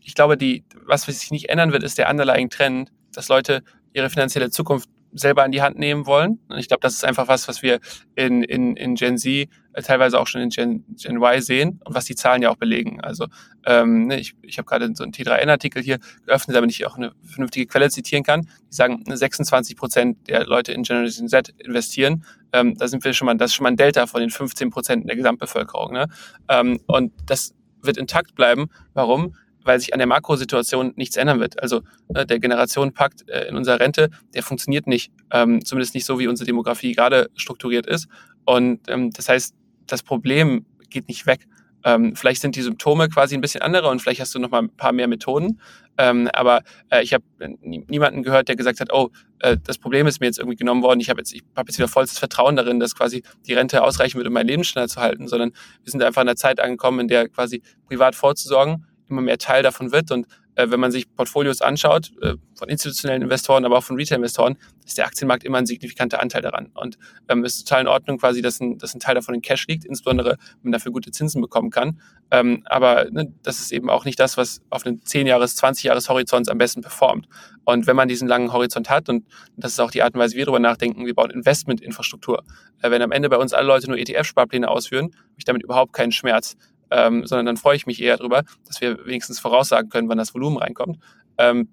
[0.00, 4.10] ich glaube, die, was sich nicht ändern wird, ist der underlying Trend, dass Leute ihre
[4.10, 6.38] finanzielle Zukunft selber in die Hand nehmen wollen.
[6.48, 7.80] Und ich glaube, das ist einfach was, was wir
[8.14, 11.94] in, in, in Gen Z, äh, teilweise auch schon in Gen, Gen Y sehen und
[11.94, 13.00] was die Zahlen ja auch belegen.
[13.00, 13.26] Also
[13.66, 17.12] ähm, ne, ich, ich habe gerade so einen T3N-Artikel hier geöffnet, damit ich auch eine
[17.24, 18.42] vernünftige Quelle zitieren kann.
[18.42, 22.24] Die sagen, 26 Prozent der Leute in Generation Z investieren.
[22.52, 24.70] Ähm, da sind wir schon mal, das ist schon mal ein Delta von den 15
[24.70, 25.92] Prozent der Gesamtbevölkerung.
[25.92, 26.06] Ne?
[26.48, 28.68] Ähm, und das wird intakt bleiben.
[28.94, 29.34] Warum?
[29.64, 31.62] Weil sich an der Makrosituation nichts ändern wird.
[31.62, 31.82] Also
[32.14, 36.28] äh, der Generationenpakt äh, in unserer Rente, der funktioniert nicht, ähm, zumindest nicht so, wie
[36.28, 38.08] unsere Demografie gerade strukturiert ist.
[38.44, 39.54] Und ähm, das heißt,
[39.86, 41.46] das Problem geht nicht weg.
[41.82, 44.62] Ähm, vielleicht sind die Symptome quasi ein bisschen andere und vielleicht hast du noch mal
[44.62, 45.60] ein paar mehr Methoden.
[45.96, 47.24] Ähm, aber äh, ich habe
[47.62, 51.00] niemanden gehört, der gesagt hat, oh, äh, das Problem ist mir jetzt irgendwie genommen worden.
[51.00, 54.18] Ich habe jetzt, ich hab jetzt wieder vollstes Vertrauen darin, dass quasi die Rente ausreichen
[54.18, 57.08] wird, um meinen Lebensstandard zu halten, sondern wir sind einfach in einer Zeit angekommen, in
[57.08, 60.10] der quasi privat vorzusorgen immer mehr Teil davon wird.
[60.10, 64.58] Und äh, wenn man sich Portfolios anschaut, äh, von institutionellen Investoren, aber auch von Retail-Investoren,
[64.84, 66.70] ist der Aktienmarkt immer ein signifikanter Anteil daran.
[66.74, 69.66] Und ähm, ist total in Ordnung quasi, dass ein, dass ein Teil davon in Cash
[69.68, 72.00] liegt, insbesondere wenn man dafür gute Zinsen bekommen kann.
[72.30, 76.58] Ähm, aber ne, das ist eben auch nicht das, was auf einem 10-Jahres-, 20-Jahres-Horizont am
[76.58, 77.28] besten performt.
[77.64, 79.24] Und wenn man diesen langen Horizont hat, und
[79.56, 82.42] das ist auch die Art und Weise, wie wir darüber nachdenken, wir bauen Investmentinfrastruktur.
[82.82, 85.92] Äh, wenn am Ende bei uns alle Leute nur ETF-Sparpläne ausführen, habe ich damit überhaupt
[85.92, 86.56] keinen Schmerz
[86.90, 90.34] ähm, sondern dann freue ich mich eher darüber, dass wir wenigstens voraussagen können, wann das
[90.34, 90.98] Volumen reinkommt.
[91.38, 91.68] Ähm,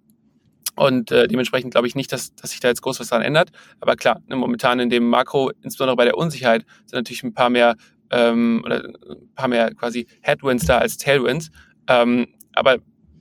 [0.76, 3.50] und äh, dementsprechend glaube ich nicht, dass, dass sich da jetzt groß was dran ändert.
[3.80, 7.50] Aber klar, ne, momentan in dem Makro, insbesondere bei der Unsicherheit, sind natürlich ein paar
[7.50, 7.76] mehr
[8.12, 11.50] ähm, oder ein paar mehr quasi Headwinds da als Tailwinds.
[11.88, 12.78] Ähm, aber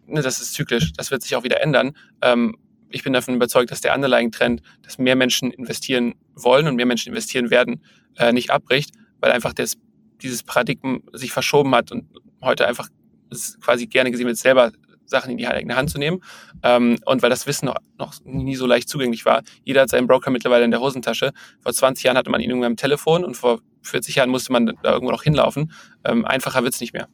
[0.07, 1.97] ne, das ist zyklisch, das wird sich auch wieder ändern.
[2.21, 2.57] Ähm,
[2.91, 6.87] ich bin davon überzeugt, dass der underlying Trend, dass mehr Menschen investieren wollen und mehr
[6.87, 7.83] Menschen investieren werden,
[8.17, 9.77] äh, nicht abbricht, weil einfach das
[10.23, 12.05] dieses Paradigma sich verschoben hat und
[12.41, 12.89] heute einfach
[13.31, 14.73] es quasi gerne gesehen wird, selber
[15.07, 16.21] Sachen in die eigene Hand zu nehmen.
[16.63, 19.43] Ähm, und weil das Wissen noch, noch nie so leicht zugänglich war.
[19.65, 21.33] Jeder hat seinen Broker mittlerweile in der Hosentasche.
[21.61, 24.67] Vor 20 Jahren hatte man ihn irgendwann am Telefon und vor 40 Jahren musste man
[24.83, 25.73] da irgendwo noch hinlaufen.
[26.05, 27.09] Ähm, einfacher wird's nicht mehr.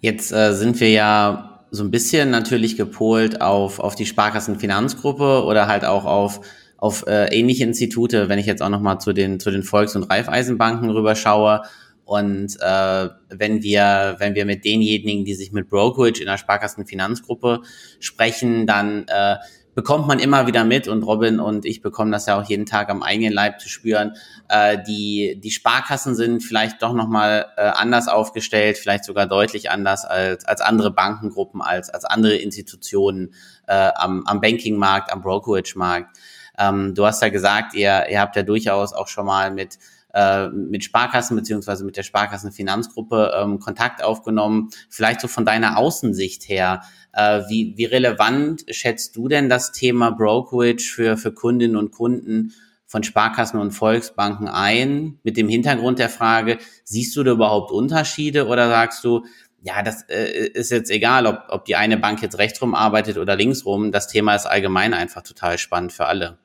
[0.00, 5.66] Jetzt äh, sind wir ja so ein bisschen natürlich gepolt auf, auf die Sparkassenfinanzgruppe oder
[5.66, 6.40] halt auch auf
[6.78, 10.04] auf äh, ähnliche Institute, wenn ich jetzt auch nochmal zu den, zu den Volks- und
[10.04, 11.62] Raiffeisenbanken rüberschaue.
[12.04, 17.60] Und äh, wenn wir, wenn wir mit denjenigen, die sich mit Brokerage in der Sparkassenfinanzgruppe
[18.00, 19.36] sprechen, dann äh,
[19.74, 22.90] bekommt man immer wieder mit und Robin und ich bekommen das ja auch jeden Tag
[22.90, 24.12] am eigenen Leib zu spüren.
[24.48, 30.04] Äh, die, die Sparkassen sind vielleicht doch nochmal äh, anders aufgestellt, vielleicht sogar deutlich anders
[30.04, 33.34] als, als andere Bankengruppen, als, als andere Institutionen
[33.66, 36.16] äh, am, am Bankingmarkt, am Brokerage-Markt.
[36.58, 39.78] Ähm, du hast ja gesagt, ihr, ihr habt ja durchaus auch schon mal mit
[40.14, 44.70] äh, mit Sparkassen beziehungsweise mit der Sparkassenfinanzgruppe ähm, Kontakt aufgenommen.
[44.88, 50.10] Vielleicht so von deiner Außensicht her, äh, wie, wie relevant schätzt du denn das Thema
[50.10, 52.54] Brokerage für, für Kundinnen und Kunden
[52.86, 55.18] von Sparkassen und Volksbanken ein?
[55.24, 59.26] Mit dem Hintergrund der Frage, siehst du da überhaupt Unterschiede oder sagst du,
[59.60, 63.18] ja, das äh, ist jetzt egal, ob, ob die eine Bank jetzt rechts rum arbeitet
[63.18, 63.92] oder links rum.
[63.92, 66.38] Das Thema ist allgemein einfach total spannend für alle.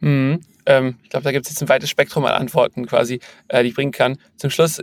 [0.00, 0.40] Mhm.
[0.66, 3.70] Ähm, ich glaube, da gibt es jetzt ein weites Spektrum an Antworten quasi, äh, die
[3.70, 4.18] ich bringen kann.
[4.36, 4.80] Zum Schluss,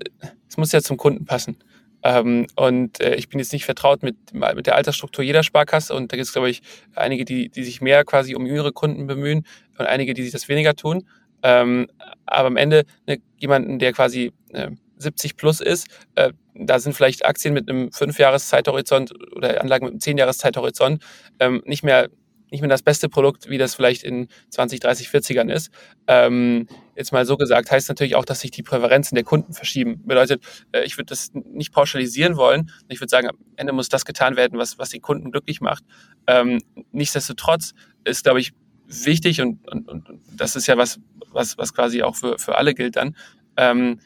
[0.50, 1.58] es muss ja zum Kunden passen.
[2.04, 6.12] Ähm, und äh, ich bin jetzt nicht vertraut mit, mit der Altersstruktur jeder Sparkasse und
[6.12, 6.62] da gibt es, glaube ich,
[6.94, 9.46] einige, die, die sich mehr quasi um jüngere Kunden bemühen
[9.78, 11.08] und einige, die sich das weniger tun.
[11.42, 11.88] Ähm,
[12.26, 17.26] aber am Ende ne, jemanden, der quasi äh, 70 plus ist, äh, da sind vielleicht
[17.26, 21.04] Aktien mit einem 5-Jahres-Zeithorizont oder Anlagen mit einem 10-Jahres-Zeithorizont
[21.40, 22.10] ähm, nicht mehr
[22.52, 25.72] nicht mehr das beste Produkt, wie das vielleicht in 20, 30, 40ern ist.
[26.08, 30.02] Ähm, jetzt mal so gesagt, heißt natürlich auch, dass sich die Präferenzen der Kunden verschieben.
[30.06, 32.72] Bedeutet, äh, ich würde das nicht pauschalisieren wollen.
[32.88, 35.84] Ich würde sagen, am Ende muss das getan werden, was, was die Kunden glücklich macht.
[36.28, 38.54] Ähm, nichtsdestotrotz ist, glaube ich,
[38.88, 41.00] wichtig und, und, und das ist ja was,
[41.32, 43.16] was, was quasi auch für, für alle gilt dann,
[43.58, 44.00] ähm,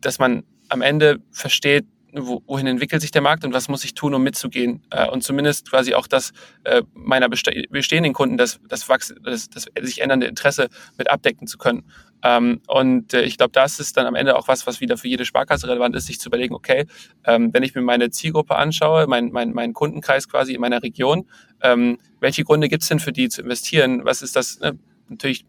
[0.00, 4.14] dass man am Ende versteht, wohin entwickelt sich der Markt und was muss ich tun,
[4.14, 4.82] um mitzugehen.
[4.90, 6.32] Äh, und zumindest quasi auch das
[6.64, 11.58] äh, meiner bestehenden Kunden, das, das, Wachs das, das sich ändernde Interesse mit abdecken zu
[11.58, 11.84] können.
[12.22, 15.08] Ähm, und äh, ich glaube, das ist dann am Ende auch was, was wieder für
[15.08, 16.86] jede Sparkasse relevant ist, sich zu überlegen, okay,
[17.24, 21.26] ähm, wenn ich mir meine Zielgruppe anschaue, mein, mein, mein Kundenkreis quasi in meiner Region,
[21.62, 24.04] ähm, welche Gründe gibt es denn für die zu investieren?
[24.04, 24.60] Was ist das?
[24.60, 24.78] Ne?
[25.08, 25.44] Natürlich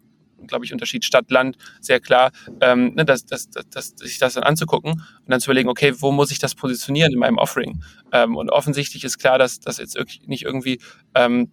[0.48, 4.92] glaube ich, Unterschied Stadt-Land sehr klar, ähm, ne, das, das, das, sich das dann anzugucken
[4.94, 7.82] und dann zu überlegen, okay, wo muss ich das positionieren in meinem Offering?
[8.12, 10.80] Ähm, und offensichtlich ist klar, dass das jetzt nicht irgendwie
[11.16, 11.50] ähm,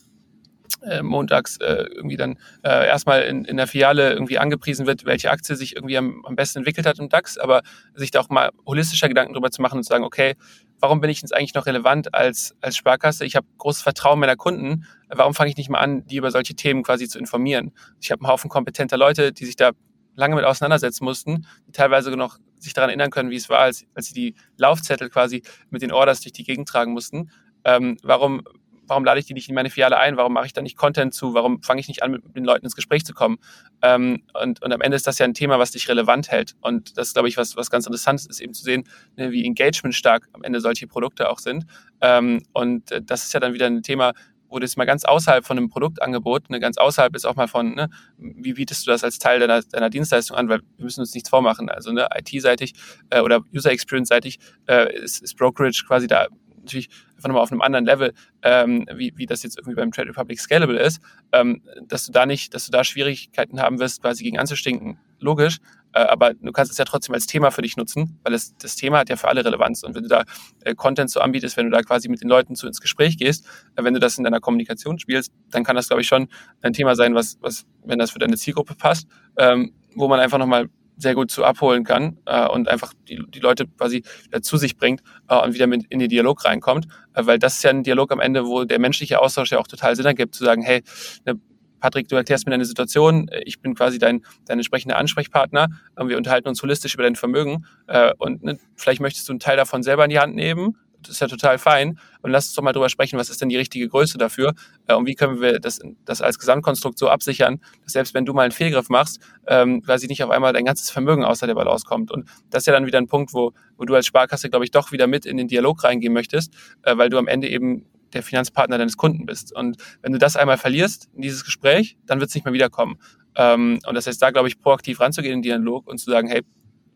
[0.83, 5.31] äh, montags äh, irgendwie dann äh, erstmal in, in der Filiale irgendwie angepriesen wird, welche
[5.31, 7.63] Aktie sich irgendwie am, am besten entwickelt hat im DAX, aber
[7.95, 10.35] sich da auch mal holistischer Gedanken drüber zu machen und zu sagen, okay,
[10.81, 13.25] warum bin ich jetzt eigentlich noch relevant als, als Sparkasse?
[13.25, 14.87] Ich habe großes Vertrauen meiner Kunden.
[15.09, 17.73] Warum fange ich nicht mal an, die über solche Themen quasi zu informieren?
[18.01, 19.73] Ich habe einen Haufen kompetenter Leute, die sich da
[20.17, 23.87] lange mit auseinandersetzen mussten, die teilweise noch sich daran erinnern können, wie es war, als,
[23.95, 27.31] als sie die Laufzettel quasi mit den Orders durch die Gegend tragen mussten.
[27.65, 28.43] Ähm, warum
[28.91, 30.17] warum lade ich die nicht in meine Filiale ein?
[30.17, 31.33] Warum mache ich da nicht Content zu?
[31.33, 33.39] Warum fange ich nicht an, mit den Leuten ins Gespräch zu kommen?
[33.81, 36.57] Ähm, und, und am Ende ist das ja ein Thema, was dich relevant hält.
[36.61, 38.85] Und das ist, glaube ich, was, was ganz interessant ist, eben zu sehen,
[39.17, 41.65] ne, wie engagement stark am Ende solche Produkte auch sind.
[42.01, 44.13] Ähm, und äh, das ist ja dann wieder ein Thema,
[44.51, 47.75] wo das mal ganz außerhalb von einem Produktangebot, ne, ganz außerhalb ist auch mal von,
[47.75, 51.15] ne, wie bietest du das als Teil deiner, deiner Dienstleistung an, weil wir müssen uns
[51.15, 51.71] nichts vormachen.
[51.71, 52.75] Also ne, IT-seitig
[53.11, 56.27] äh, oder User Experience-seitig äh, ist, ist Brokerage quasi da
[56.71, 60.09] natürlich einfach nochmal auf einem anderen Level, ähm, wie, wie das jetzt irgendwie beim Trade
[60.09, 61.01] Republic scalable ist,
[61.33, 64.99] ähm, dass du da nicht, dass du da Schwierigkeiten haben wirst, quasi gegen anzustinken.
[65.19, 65.59] Logisch,
[65.93, 68.77] äh, aber du kannst es ja trotzdem als Thema für dich nutzen, weil es, das
[68.77, 69.83] Thema hat ja für alle Relevanz.
[69.83, 70.25] Und wenn du da
[70.65, 73.47] äh, Content so anbietest, wenn du da quasi mit den Leuten zu ins Gespräch gehst,
[73.77, 76.29] äh, wenn du das in deiner Kommunikation spielst, dann kann das, glaube ich, schon
[76.63, 80.39] ein Thema sein, was, was, wenn das für deine Zielgruppe passt, ähm, wo man einfach
[80.39, 80.69] nochmal
[81.03, 84.77] sehr gut zu abholen kann äh, und einfach die, die Leute quasi wieder zu sich
[84.77, 86.87] bringt äh, und wieder mit in den Dialog reinkommt.
[87.15, 89.67] Äh, weil das ist ja ein Dialog am Ende, wo der menschliche Austausch ja auch
[89.67, 90.83] total Sinn ergibt, zu sagen, hey,
[91.25, 91.41] ne,
[91.81, 96.17] Patrick, du erklärst mir deine Situation, äh, ich bin quasi dein, dein entsprechender Ansprechpartner, wir
[96.17, 99.83] unterhalten uns holistisch über dein Vermögen äh, und ne, vielleicht möchtest du einen Teil davon
[99.83, 101.99] selber in die Hand nehmen das ist ja total fein.
[102.23, 104.55] Und lass uns doch mal drüber sprechen, was ist denn die richtige Größe dafür
[104.87, 108.35] äh, und wie können wir das, das als Gesamtkonstrukt so absichern, dass selbst wenn du
[108.35, 111.85] mal einen Fehlgriff machst, ähm, quasi nicht auf einmal dein ganzes Vermögen außer der Balance
[111.87, 112.11] kommt.
[112.11, 114.71] Und das ist ja dann wieder ein Punkt, wo, wo du als Sparkasse, glaube ich,
[114.71, 118.23] doch wieder mit in den Dialog reingehen möchtest, äh, weil du am Ende eben der
[118.23, 119.55] Finanzpartner deines Kunden bist.
[119.55, 122.99] Und wenn du das einmal verlierst in dieses Gespräch, dann wird es nicht mehr wiederkommen.
[123.37, 126.29] Ähm, und das heißt, da glaube ich, proaktiv ranzugehen in den Dialog und zu sagen,
[126.29, 126.43] hey,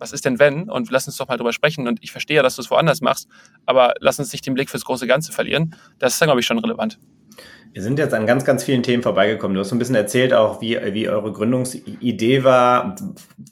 [0.04, 0.68] was ist denn wenn?
[0.70, 1.88] Und lass uns doch mal drüber sprechen.
[1.88, 3.26] Und ich verstehe, dass du es woanders machst,
[3.64, 5.74] aber lass uns nicht den Blick fürs große Ganze verlieren.
[5.98, 6.98] Das ist dann, glaube ich, schon relevant.
[7.72, 9.54] Wir sind jetzt an ganz, ganz vielen Themen vorbeigekommen.
[9.54, 12.94] Du hast so ein bisschen erzählt auch, wie, wie eure Gründungsidee war,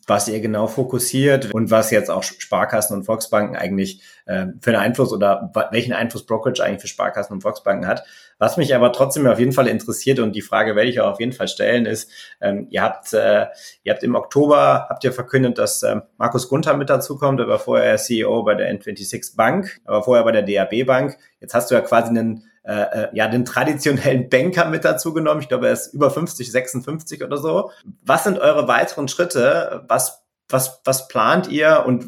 [0.06, 4.80] was ihr genau fokussiert und was jetzt auch Sparkassen und Volksbanken eigentlich äh, für einen
[4.80, 8.04] Einfluss oder welchen Einfluss Brokerage eigentlich für Sparkassen und Volksbanken hat.
[8.38, 11.20] Was mich aber trotzdem auf jeden Fall interessiert und die Frage werde ich auch auf
[11.20, 13.46] jeden Fall stellen, ist, ähm, ihr habt, äh,
[13.82, 17.40] ihr habt im Oktober, habt ihr verkündet, dass äh, Markus Gunther mit dazukommt.
[17.40, 21.16] Er war vorher CEO bei der N26 Bank, aber vorher bei der DAB Bank.
[21.40, 25.40] Jetzt hast du ja quasi einen äh, äh, ja, den traditionellen Banker mit dazu genommen.
[25.40, 27.72] Ich glaube, er ist über 50, 56 oder so.
[28.04, 29.84] Was sind eure weiteren Schritte?
[29.88, 32.06] Was, was, was plant ihr und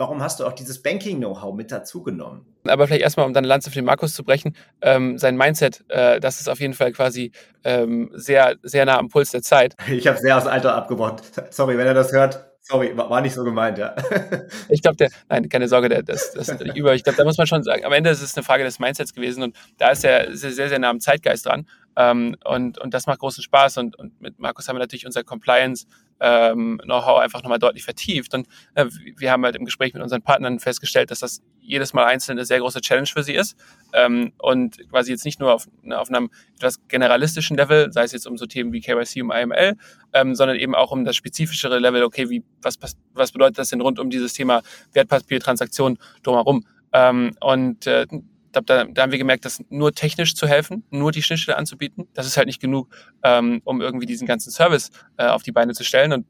[0.00, 2.46] warum hast du auch dieses Banking-Know-how mit dazu genommen?
[2.66, 6.18] Aber vielleicht erstmal, um dann Lanze für den Markus zu brechen, ähm, sein Mindset, äh,
[6.18, 7.32] das ist auf jeden Fall quasi
[7.62, 9.76] ähm, sehr, sehr nah am Puls der Zeit.
[9.90, 11.22] Ich habe sehr aus Alter abgebaut.
[11.50, 12.46] Sorry, wenn er das hört.
[12.62, 13.94] Sorry, war nicht so gemeint, ja.
[14.68, 16.94] ich glaube, der, nein, keine Sorge, der, das, das ist über.
[16.94, 19.12] Ich glaube, da muss man schon sagen, am Ende ist es eine Frage des Mindsets
[19.12, 21.66] gewesen und da ist er sehr, sehr, sehr nah am Zeitgeist dran.
[21.96, 23.78] Ähm, und, und das macht großen Spaß.
[23.78, 25.86] Und, und mit Markus haben wir natürlich unser Compliance
[26.20, 28.34] ähm, einfach nochmal deutlich vertieft.
[28.34, 32.04] Und äh, wir haben halt im Gespräch mit unseren Partnern festgestellt, dass das jedes Mal
[32.04, 33.56] einzeln eine sehr große Challenge für sie ist.
[33.92, 38.12] Ähm, und quasi jetzt nicht nur auf, ne, auf einem etwas generalistischen Level, sei es
[38.12, 39.76] jetzt um so Themen wie KYC und IML,
[40.12, 42.78] ähm, sondern eben auch um das spezifischere Level, okay, wie, was,
[43.14, 46.66] was bedeutet das denn rund um dieses Thema Wertpapiertransaktion drumherum?
[46.92, 48.06] Ähm, und äh,
[48.52, 52.26] da, da haben wir gemerkt, dass nur technisch zu helfen, nur die Schnittstelle anzubieten, das
[52.26, 52.88] ist halt nicht genug,
[53.22, 56.12] ähm, um irgendwie diesen ganzen Service äh, auf die Beine zu stellen.
[56.12, 56.26] Und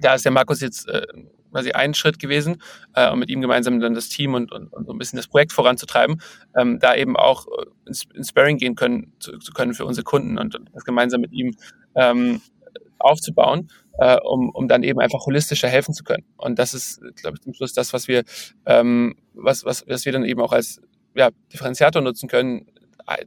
[0.00, 1.06] da ist der Markus jetzt äh,
[1.50, 2.62] quasi ein Schritt gewesen,
[2.94, 5.28] äh, um mit ihm gemeinsam dann das Team und, und, und so ein bisschen das
[5.28, 6.20] Projekt voranzutreiben,
[6.56, 10.04] ähm, da eben auch äh, ins, ins Sparing gehen können, zu, zu können für unsere
[10.04, 11.54] Kunden und, und das gemeinsam mit ihm
[11.94, 12.40] ähm,
[12.98, 16.24] aufzubauen, äh, um, um dann eben einfach holistischer helfen zu können.
[16.36, 18.24] Und das ist, glaube ich, zum Schluss das, was wir,
[18.66, 20.80] ähm, was, was, was wir dann eben auch als
[21.14, 22.66] ja, Differenziator nutzen können,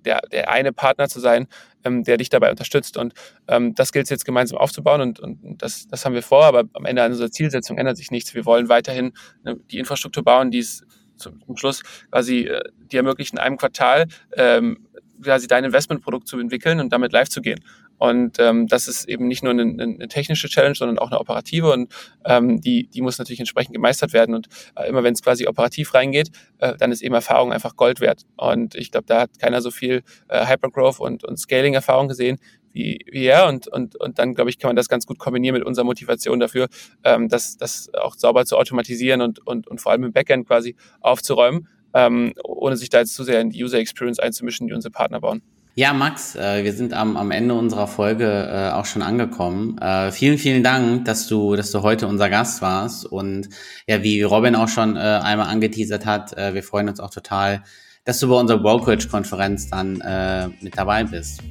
[0.06, 1.48] der, der eine Partner zu sein,
[1.84, 2.98] ähm, der dich dabei unterstützt.
[2.98, 3.14] Und
[3.48, 6.64] ähm, das gilt es jetzt gemeinsam aufzubauen und, und das, das haben wir vor, aber
[6.74, 8.34] am Ende an unserer Zielsetzung ändert sich nichts.
[8.34, 10.84] Wir wollen weiterhin ne, die Infrastruktur bauen, die es
[11.16, 14.88] zum, zum Schluss quasi äh, die ermöglichen, in einem Quartal ähm,
[15.22, 17.60] quasi dein Investmentprodukt zu entwickeln und damit live zu gehen.
[18.04, 21.72] Und ähm, das ist eben nicht nur eine, eine technische Challenge, sondern auch eine operative
[21.72, 21.90] und
[22.26, 24.36] ähm, die, die muss natürlich entsprechend gemeistert werden.
[24.36, 28.02] Und äh, immer wenn es quasi operativ reingeht, äh, dann ist eben Erfahrung einfach Gold
[28.02, 28.24] wert.
[28.36, 32.40] Und ich glaube, da hat keiner so viel äh, Hypergrowth und, und Scaling-Erfahrung gesehen
[32.74, 33.48] wie, wie er.
[33.48, 36.42] Und, und, und dann, glaube ich, kann man das ganz gut kombinieren mit unserer Motivation
[36.42, 36.68] dafür,
[37.06, 40.76] ähm, das, das auch sauber zu automatisieren und, und, und vor allem im Backend quasi
[41.00, 44.92] aufzuräumen, ähm, ohne sich da jetzt zu sehr in die User Experience einzumischen, die unsere
[44.92, 45.42] Partner bauen.
[45.76, 49.80] Ja, Max, äh, wir sind am, am Ende unserer Folge äh, auch schon angekommen.
[49.80, 53.08] Äh, vielen, vielen Dank, dass du, dass du heute unser Gast warst.
[53.08, 53.50] Und
[53.88, 57.64] ja, wie Robin auch schon einmal angeteasert hat, wir freuen uns auch total,
[58.06, 61.42] dass du bei unserer Brokerage-Konferenz dann mit dabei bist.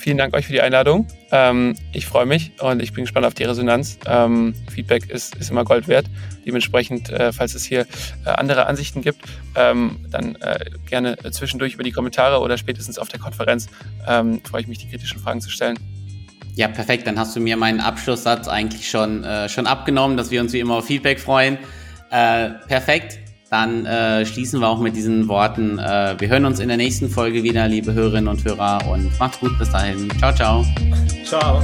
[0.00, 1.06] Vielen Dank euch für die Einladung.
[1.30, 3.98] Ähm, ich freue mich und ich bin gespannt auf die Resonanz.
[4.06, 6.06] Ähm, Feedback ist, ist immer Gold wert.
[6.46, 7.82] Dementsprechend, äh, falls es hier
[8.24, 9.20] äh, andere Ansichten gibt,
[9.56, 13.68] ähm, dann äh, gerne zwischendurch über die Kommentare oder spätestens auf der Konferenz
[14.08, 15.78] ähm, freue ich mich, die kritischen Fragen zu stellen.
[16.54, 17.06] Ja, perfekt.
[17.06, 20.60] Dann hast du mir meinen Abschlusssatz eigentlich schon, äh, schon abgenommen, dass wir uns wie
[20.60, 21.58] immer auf Feedback freuen.
[22.10, 23.18] Äh, perfekt
[23.50, 25.78] dann äh, schließen wir auch mit diesen Worten.
[25.78, 29.40] Äh, wir hören uns in der nächsten Folge wieder, liebe Hörerinnen und Hörer, und macht's
[29.40, 30.08] gut bis dahin.
[30.18, 30.64] Ciao, ciao.
[31.24, 31.60] Ciao.